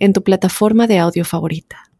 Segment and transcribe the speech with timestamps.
[0.00, 1.90] en tu plataforma de audio favorita.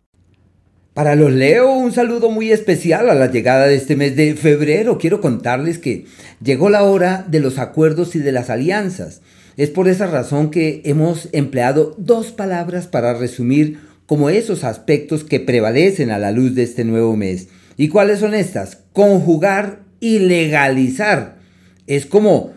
[0.95, 4.99] Para los Leo, un saludo muy especial a la llegada de este mes de febrero.
[4.99, 6.07] Quiero contarles que
[6.43, 9.23] llegó la hora de los acuerdos y de las alianzas.
[9.57, 15.39] Es por esa razón que hemos empleado dos palabras para resumir como esos aspectos que
[15.39, 17.49] prevalecen a la luz de este nuevo mes.
[17.77, 18.79] ¿Y cuáles son estas?
[18.93, 21.39] Conjugar y legalizar.
[21.87, 22.53] Es como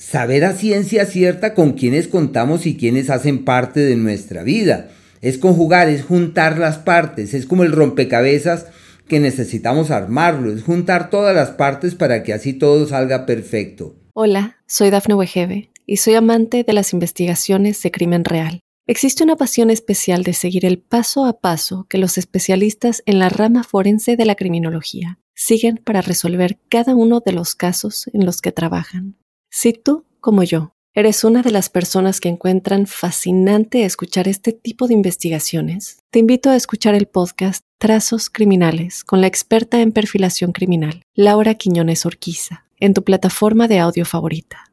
[0.00, 4.88] saber a ciencia cierta con quienes contamos y quienes hacen parte de nuestra vida.
[5.20, 8.66] Es conjugar, es juntar las partes, es como el rompecabezas
[9.06, 13.94] que necesitamos armarlo, es juntar todas las partes para que así todo salga perfecto.
[14.14, 18.60] Hola, soy Dafne Wegebe y soy amante de las investigaciones de crimen real.
[18.86, 23.28] Existe una pasión especial de seguir el paso a paso que los especialistas en la
[23.28, 28.40] rama forense de la criminología siguen para resolver cada uno de los casos en los
[28.40, 29.20] que trabajan.
[29.52, 34.86] Si tú, como yo, eres una de las personas que encuentran fascinante escuchar este tipo
[34.86, 40.52] de investigaciones, te invito a escuchar el podcast Trazos Criminales con la experta en perfilación
[40.52, 44.70] criminal, Laura Quiñones Orquiza, en tu plataforma de audio favorita.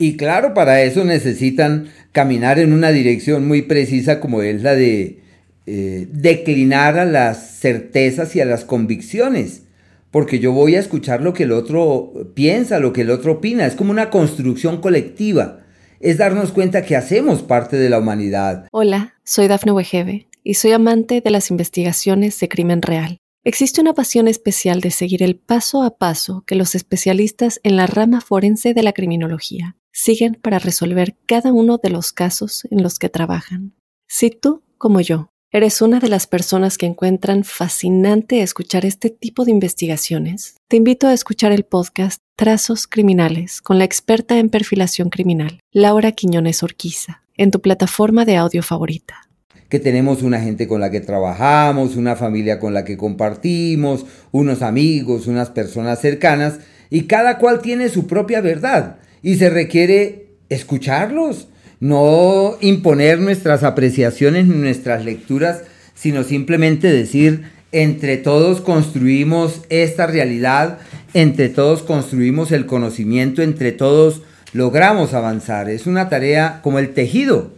[0.00, 5.20] Y claro, para eso necesitan caminar en una dirección muy precisa como es la de
[5.66, 9.62] eh, declinar a las certezas y a las convicciones
[10.10, 13.66] porque yo voy a escuchar lo que el otro piensa, lo que el otro opina.
[13.66, 15.60] Es como una construcción colectiva.
[16.00, 18.68] Es darnos cuenta que hacemos parte de la humanidad.
[18.72, 23.18] Hola, soy Dafne Wegebe y soy amante de las investigaciones de crimen real.
[23.44, 27.86] Existe una pasión especial de seguir el paso a paso que los especialistas en la
[27.86, 32.98] rama forense de la criminología siguen para resolver cada uno de los casos en los
[32.98, 33.74] que trabajan.
[34.06, 39.46] Si tú, como yo, ¿Eres una de las personas que encuentran fascinante escuchar este tipo
[39.46, 40.56] de investigaciones?
[40.68, 46.12] Te invito a escuchar el podcast Trazos Criminales con la experta en perfilación criminal, Laura
[46.12, 49.22] Quiñones Orquiza, en tu plataforma de audio favorita.
[49.70, 54.60] Que tenemos una gente con la que trabajamos, una familia con la que compartimos, unos
[54.60, 56.58] amigos, unas personas cercanas,
[56.90, 61.48] y cada cual tiene su propia verdad, y se requiere escucharlos
[61.80, 65.62] no imponer nuestras apreciaciones ni nuestras lecturas,
[65.94, 70.78] sino simplemente decir, entre todos construimos esta realidad,
[71.14, 74.22] entre todos construimos el conocimiento, entre todos
[74.52, 75.68] logramos avanzar.
[75.68, 77.52] Es una tarea como el tejido.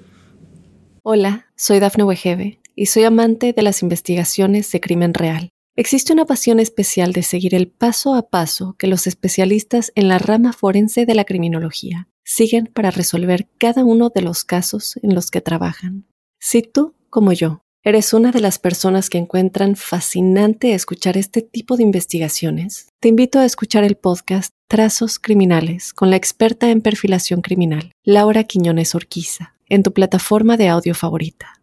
[1.02, 5.50] Hola, soy Dafne Wegebe y soy amante de las investigaciones de crimen real.
[5.76, 10.18] Existe una pasión especial de seguir el paso a paso que los especialistas en la
[10.18, 15.30] rama forense de la criminología siguen para resolver cada uno de los casos en los
[15.30, 16.06] que trabajan.
[16.38, 21.76] Si tú, como yo, eres una de las personas que encuentran fascinante escuchar este tipo
[21.76, 27.40] de investigaciones, te invito a escuchar el podcast Trazos Criminales con la experta en perfilación
[27.40, 31.60] criminal, Laura Quiñones Orquiza, en tu plataforma de audio favorita.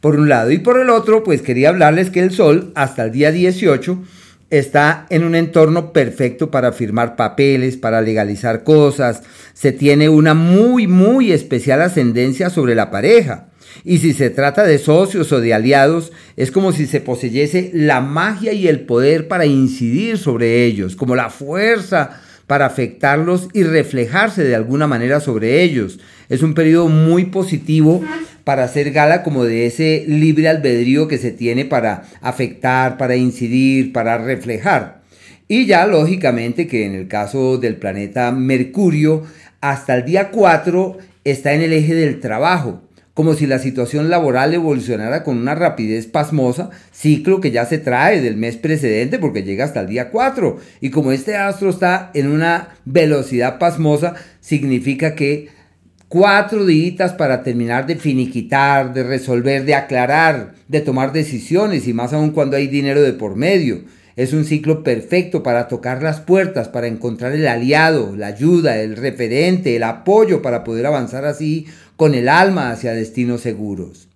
[0.00, 3.12] Por un lado y por el otro, pues quería hablarles que el Sol hasta el
[3.12, 4.02] día 18
[4.50, 9.22] está en un entorno perfecto para firmar papeles, para legalizar cosas.
[9.54, 13.46] Se tiene una muy, muy especial ascendencia sobre la pareja.
[13.84, 18.00] Y si se trata de socios o de aliados, es como si se poseyese la
[18.00, 24.42] magia y el poder para incidir sobre ellos, como la fuerza para afectarlos y reflejarse
[24.42, 26.00] de alguna manera sobre ellos.
[26.28, 28.02] Es un periodo muy positivo
[28.50, 33.92] para hacer gala como de ese libre albedrío que se tiene para afectar, para incidir,
[33.92, 35.02] para reflejar.
[35.46, 39.22] Y ya lógicamente que en el caso del planeta Mercurio,
[39.60, 42.82] hasta el día 4 está en el eje del trabajo
[43.14, 48.20] como si la situación laboral evolucionara con una rapidez pasmosa, ciclo que ya se trae
[48.20, 50.58] del mes precedente porque llega hasta el día 4.
[50.80, 55.59] Y como este astro está en una velocidad pasmosa, significa que
[56.10, 62.12] cuatro días para terminar de finiquitar, de resolver, de aclarar, de tomar decisiones y más
[62.12, 63.84] aún cuando hay dinero de por medio.
[64.16, 68.96] Es un ciclo perfecto para tocar las puertas, para encontrar el aliado, la ayuda, el
[68.96, 74.08] referente, el apoyo para poder avanzar así con el alma hacia destinos seguros.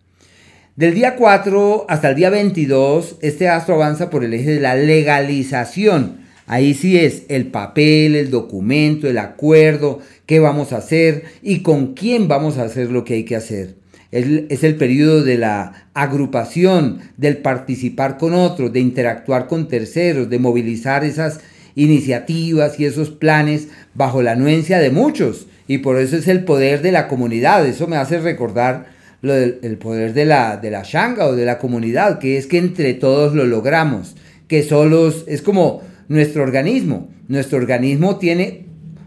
[0.75, 4.75] Del día 4 hasta el día 22, este astro avanza por el eje de la
[4.75, 6.25] legalización.
[6.47, 11.95] Ahí sí es el papel, el documento, el acuerdo, qué vamos a hacer y con
[11.95, 13.77] quién vamos a hacer lo que hay que hacer.
[14.11, 20.39] es, el periodo de la agrupación, del participar con otros, de interactuar con terceros, de
[20.39, 21.41] movilizar esas
[21.75, 25.47] iniciativas y esos planes bajo la anuencia de muchos.
[25.67, 27.67] Y por eso es el poder de la comunidad.
[27.67, 28.87] Eso me hace recordar
[29.23, 32.93] el poder de la, de la shanga o de la comunidad, que es que entre
[32.95, 34.17] todos lo logramos,
[34.49, 37.09] que solos es como nuestro organismo.
[37.29, 38.64] Nuestro organismo tiene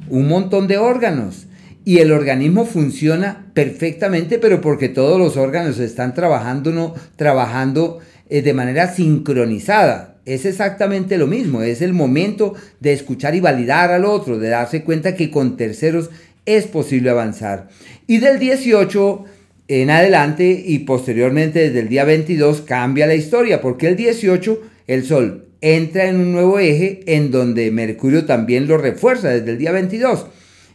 [0.09, 1.47] un montón de órganos
[1.87, 7.99] y el organismo funciona perfectamente, pero porque todos los órganos están trabajando, no, trabajando
[8.29, 10.17] eh, de manera sincronizada.
[10.25, 14.83] Es exactamente lo mismo, es el momento de escuchar y validar al otro, de darse
[14.83, 16.09] cuenta que con terceros
[16.45, 17.69] es posible avanzar.
[18.05, 19.23] Y del 18
[19.69, 25.05] en adelante y posteriormente desde el día 22 cambia la historia, porque el 18 el
[25.05, 29.71] Sol entra en un nuevo eje en donde Mercurio también lo refuerza desde el día
[29.71, 30.27] 22.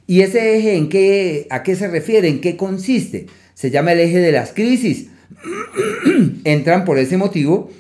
[0.07, 2.29] ¿Y ese eje en qué, a qué se refiere?
[2.29, 3.27] ¿En qué consiste?
[3.55, 5.07] Se llama el eje de las crisis.
[6.45, 7.71] Entran por ese motivo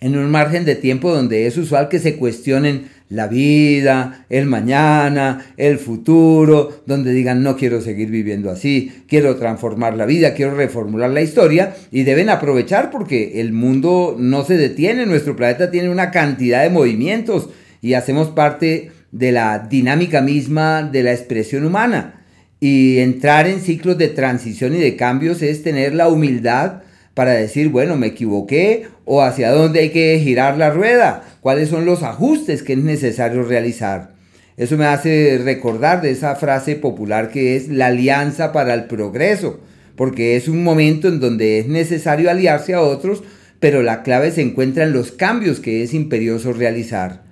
[0.00, 5.52] en un margen de tiempo donde es usual que se cuestionen la vida, el mañana,
[5.56, 11.10] el futuro, donde digan no quiero seguir viviendo así, quiero transformar la vida, quiero reformular
[11.10, 16.10] la historia y deben aprovechar porque el mundo no se detiene, nuestro planeta tiene una
[16.10, 17.50] cantidad de movimientos
[17.80, 22.24] y hacemos parte de la dinámica misma de la expresión humana.
[22.58, 26.82] Y entrar en ciclos de transición y de cambios es tener la humildad
[27.16, 31.86] para decir, bueno, me equivoqué o hacia dónde hay que girar la rueda, cuáles son
[31.86, 34.10] los ajustes que es necesario realizar.
[34.58, 39.60] Eso me hace recordar de esa frase popular que es la alianza para el progreso,
[39.96, 43.24] porque es un momento en donde es necesario aliarse a otros,
[43.60, 47.22] pero la clave se encuentra en los cambios que es imperioso realizar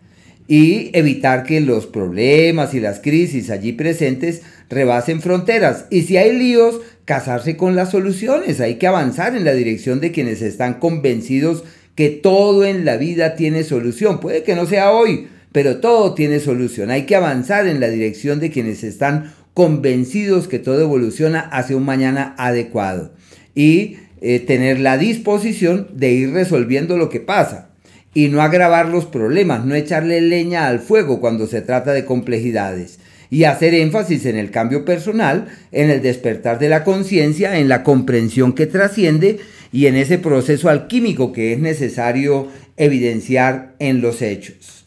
[0.49, 4.41] y evitar que los problemas y las crisis allí presentes
[4.71, 5.87] rebasen fronteras.
[5.91, 8.61] Y si hay líos, casarse con las soluciones.
[8.61, 11.65] Hay que avanzar en la dirección de quienes están convencidos
[11.95, 14.21] que todo en la vida tiene solución.
[14.21, 16.91] Puede que no sea hoy, pero todo tiene solución.
[16.91, 21.85] Hay que avanzar en la dirección de quienes están convencidos que todo evoluciona hacia un
[21.85, 23.13] mañana adecuado.
[23.55, 27.71] Y eh, tener la disposición de ir resolviendo lo que pasa
[28.15, 32.99] y no agravar los problemas, no echarle leña al fuego cuando se trata de complejidades
[33.31, 37.83] y hacer énfasis en el cambio personal, en el despertar de la conciencia, en la
[37.83, 39.39] comprensión que trasciende
[39.73, 44.87] y en ese proceso alquímico que es necesario evidenciar en los hechos.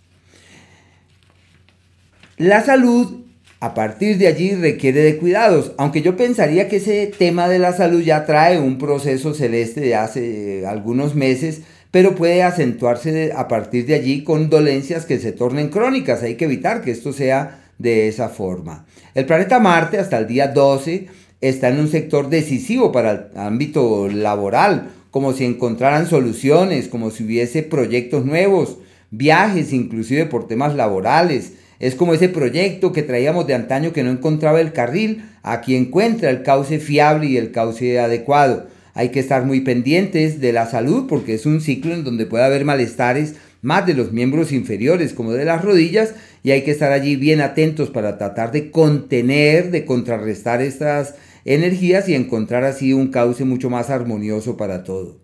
[2.38, 3.25] La salud
[3.60, 7.74] a partir de allí requiere de cuidados, aunque yo pensaría que ese tema de la
[7.74, 13.88] salud ya trae un proceso celeste de hace algunos meses, pero puede acentuarse a partir
[13.88, 16.22] de allí con dolencias que se tornen crónicas.
[16.22, 18.85] Hay que evitar que esto sea de esa forma.
[19.13, 21.07] El planeta Marte hasta el día 12
[21.41, 27.24] está en un sector decisivo para el ámbito laboral, como si encontraran soluciones, como si
[27.24, 28.77] hubiese proyectos nuevos,
[29.09, 31.53] viajes inclusive por temas laborales.
[31.79, 36.29] Es como ese proyecto que traíamos de antaño que no encontraba el carril, aquí encuentra
[36.29, 38.68] el cauce fiable y el cauce adecuado.
[38.95, 42.45] Hay que estar muy pendientes de la salud porque es un ciclo en donde puede
[42.45, 46.15] haber malestares más de los miembros inferiores como de las rodillas
[46.47, 52.07] y hay que estar allí bien atentos para tratar de contener, de contrarrestar estas energías
[52.07, 55.19] y encontrar así un cauce mucho más armonioso para todo.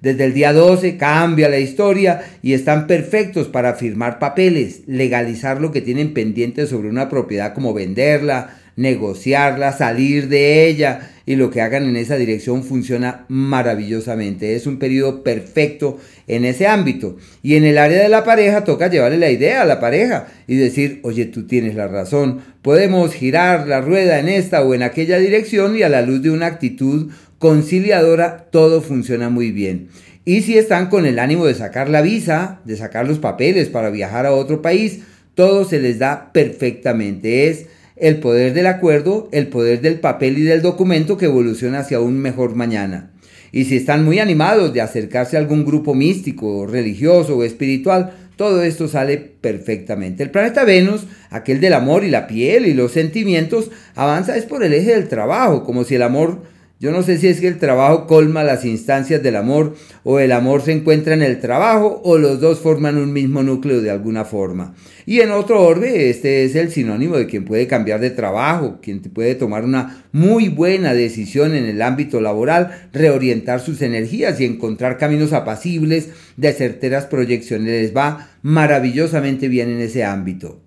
[0.00, 5.72] Desde el día 12 cambia la historia y están perfectos para firmar papeles, legalizar lo
[5.72, 11.60] que tienen pendiente sobre una propiedad como venderla, negociarla, salir de ella y lo que
[11.60, 14.56] hagan en esa dirección funciona maravillosamente.
[14.56, 17.16] Es un periodo perfecto en ese ámbito.
[17.42, 20.56] Y en el área de la pareja toca llevarle la idea a la pareja y
[20.56, 25.18] decir, oye, tú tienes la razón, podemos girar la rueda en esta o en aquella
[25.18, 29.88] dirección y a la luz de una actitud conciliadora todo funciona muy bien.
[30.24, 33.90] Y si están con el ánimo de sacar la visa, de sacar los papeles para
[33.90, 35.00] viajar a otro país,
[35.34, 37.48] todo se les da perfectamente.
[37.48, 37.66] Es
[38.02, 42.18] el poder del acuerdo, el poder del papel y del documento que evoluciona hacia un
[42.18, 43.12] mejor mañana.
[43.52, 48.64] Y si están muy animados de acercarse a algún grupo místico, religioso o espiritual, todo
[48.64, 50.24] esto sale perfectamente.
[50.24, 54.64] El planeta Venus, aquel del amor y la piel y los sentimientos, avanza es por
[54.64, 56.42] el eje del trabajo, como si el amor
[56.82, 60.32] yo no sé si es que el trabajo colma las instancias del amor o el
[60.32, 64.24] amor se encuentra en el trabajo o los dos forman un mismo núcleo de alguna
[64.24, 64.74] forma.
[65.06, 69.00] Y en otro orbe, este es el sinónimo de quien puede cambiar de trabajo, quien
[69.00, 74.98] puede tomar una muy buena decisión en el ámbito laboral, reorientar sus energías y encontrar
[74.98, 77.68] caminos apacibles de certeras proyecciones.
[77.68, 80.60] Les va maravillosamente bien en ese ámbito.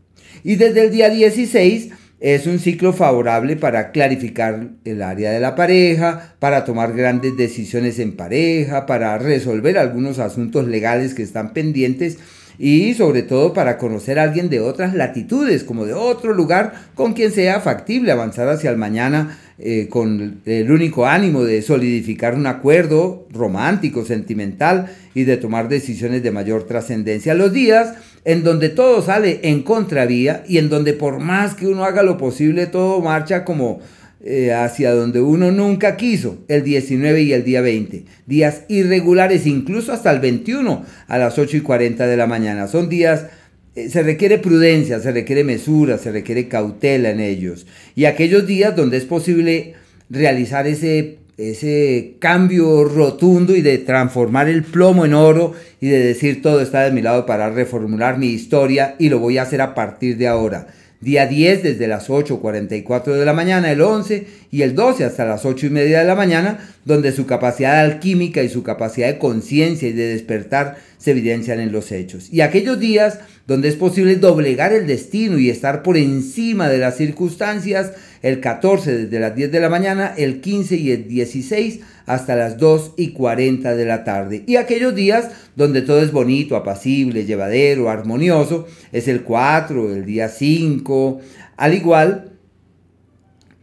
[0.46, 1.90] Y desde el día 16
[2.26, 8.00] es un ciclo favorable para clarificar el área de la pareja, para tomar grandes decisiones
[8.00, 12.18] en pareja, para resolver algunos asuntos legales que están pendientes
[12.58, 17.14] y sobre todo para conocer a alguien de otras latitudes, como de otro lugar, con
[17.14, 22.48] quien sea factible avanzar hacia el mañana eh, con el único ánimo de solidificar un
[22.48, 27.36] acuerdo romántico, sentimental y de tomar decisiones de mayor trascendencia.
[27.36, 27.94] Los días
[28.26, 32.18] en donde todo sale en contravía y en donde por más que uno haga lo
[32.18, 33.80] posible, todo marcha como
[34.28, 38.06] eh, hacia donde uno nunca quiso, el 19 y el día 20.
[38.26, 42.68] Días irregulares, incluso hasta el 21 a las 8 y 40 de la mañana.
[42.68, 43.28] Son días,
[43.76, 47.68] eh, se requiere prudencia, se requiere mesura, se requiere cautela en ellos.
[47.94, 49.76] Y aquellos días donde es posible
[50.10, 56.42] realizar ese ese cambio rotundo y de transformar el plomo en oro y de decir
[56.42, 59.76] todo está de mi lado para reformular mi historia y lo voy a hacer a
[59.76, 60.68] partir de ahora.
[61.02, 64.26] Día 10 desde las 8.44 de la mañana, el 11
[64.56, 68.42] y el 12 hasta las 8 y media de la mañana, donde su capacidad alquímica
[68.42, 72.30] y su capacidad de conciencia y de despertar se evidencian en los hechos.
[72.32, 76.96] Y aquellos días donde es posible doblegar el destino y estar por encima de las
[76.96, 82.38] circunstancias, el 14 desde las 10 de la mañana, el 15 y el 16 hasta
[82.38, 84.46] las 2 y 40 de la tarde.
[84.48, 90.30] Y aquellos días donde todo es bonito, apacible, llevadero, armonioso, es el 4, el día
[90.30, 91.20] 5,
[91.58, 92.35] al igual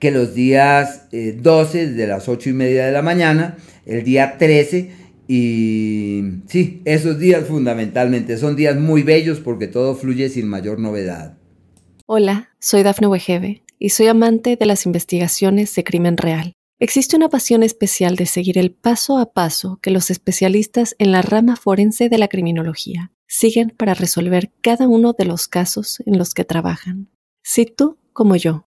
[0.03, 3.57] que los días 12 eh, desde las 8 y media de la mañana,
[3.87, 4.91] el día 13
[5.29, 11.39] y sí, esos días fundamentalmente son días muy bellos porque todo fluye sin mayor novedad.
[12.07, 16.53] Hola, soy Dafne Wegebe y soy amante de las investigaciones de crimen real.
[16.81, 21.23] Existe una pasión especial de seguir el paso a paso que los especialistas en la
[21.23, 26.35] rama forense de la criminología siguen para resolver cada uno de los casos en los
[26.35, 27.09] que trabajan.
[27.45, 28.67] Si tú, como yo,